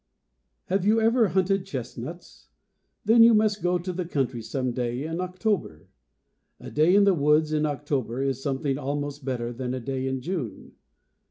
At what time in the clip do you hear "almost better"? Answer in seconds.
8.79-9.53